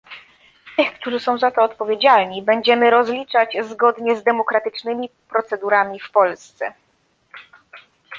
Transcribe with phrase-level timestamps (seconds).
[0.77, 6.73] Tych, którzy są za to odpowiedzialni będziemy rozliczać zgodnie z demokratycznymi procedurami w Polsce